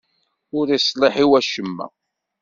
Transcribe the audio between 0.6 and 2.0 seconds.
iṣliḥ i wacemma.